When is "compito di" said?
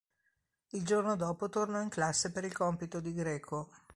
2.53-3.13